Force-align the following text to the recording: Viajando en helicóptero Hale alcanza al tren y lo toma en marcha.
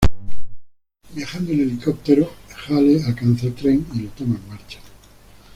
Viajando 1.13 1.51
en 1.51 1.61
helicóptero 1.61 2.27
Hale 2.67 3.03
alcanza 3.05 3.45
al 3.45 3.53
tren 3.53 3.85
y 3.93 3.99
lo 3.99 4.09
toma 4.09 4.35
en 4.37 4.49
marcha. 4.49 4.79